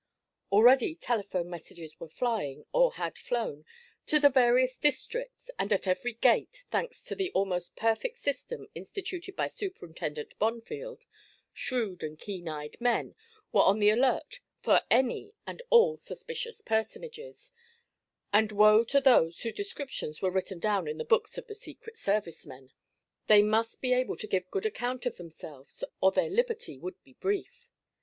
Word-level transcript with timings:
Already 0.51 0.95
telephone 0.95 1.47
messages 1.47 1.99
were 1.99 2.07
flying, 2.09 2.65
or 2.73 2.93
had 2.93 3.19
flown, 3.19 3.65
to 4.07 4.17
the 4.19 4.31
various 4.31 4.75
districts, 4.75 5.51
and 5.59 5.71
at 5.71 5.85
every 5.85 6.13
gate, 6.13 6.63
thanks 6.71 7.03
to 7.03 7.13
the 7.13 7.29
almost 7.33 7.75
perfect 7.75 8.17
system 8.17 8.65
instituted 8.73 9.35
by 9.35 9.47
Superintendent 9.47 10.33
Bonfield, 10.41 11.05
shrewd 11.53 12.01
and 12.01 12.17
keen 12.17 12.47
eyed 12.47 12.81
men 12.81 13.13
were 13.51 13.61
on 13.61 13.77
the 13.77 13.91
alert 13.91 14.39
for 14.59 14.81
any 14.89 15.35
and 15.45 15.61
all 15.69 15.99
suspicious 15.99 16.61
personages, 16.63 17.53
and 18.33 18.51
woe 18.51 18.83
to 18.85 19.01
those 19.01 19.41
whose 19.41 19.53
descriptions 19.53 20.19
were 20.19 20.31
written 20.31 20.57
down 20.57 20.87
in 20.87 20.97
the 20.97 21.05
books 21.05 21.37
of 21.37 21.45
the 21.45 21.53
secret 21.53 21.95
service 21.95 22.43
men. 22.47 22.71
They 23.27 23.43
must 23.43 23.81
be 23.81 23.93
able 23.93 24.17
to 24.17 24.25
give 24.25 24.49
good 24.49 24.65
account 24.65 25.05
of 25.05 25.17
themselves, 25.17 25.83
or 26.01 26.11
their 26.11 26.31
liberty 26.31 26.79
would 26.79 27.03
be 27.03 27.13
brief. 27.13 27.69